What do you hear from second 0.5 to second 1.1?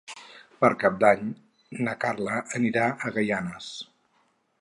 Per Cap